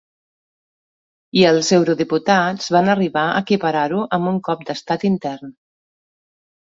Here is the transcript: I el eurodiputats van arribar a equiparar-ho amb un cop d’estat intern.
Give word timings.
I 1.39 1.43
el 1.49 1.59
eurodiputats 1.77 2.71
van 2.77 2.91
arribar 2.95 3.27
a 3.35 3.45
equiparar-ho 3.45 4.01
amb 4.19 4.33
un 4.35 4.41
cop 4.49 4.65
d’estat 4.71 5.07
intern. 5.15 5.55